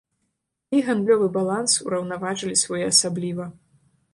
[0.69, 3.45] Ды і гандлёвы баланс ўраўнаважылі своеасабліва.